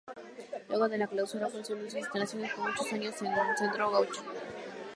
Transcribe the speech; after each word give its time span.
Luego 0.67 0.89
de 0.89 0.97
la 0.97 1.05
clausura 1.05 1.47
funcionó 1.47 1.83
en 1.83 1.91
sus 1.91 1.99
instalaciones 1.99 2.51
por 2.55 2.67
muchos 2.71 2.91
años 2.91 3.13
un 3.21 3.27
centro 3.55 3.91
gaucho. 3.91 4.23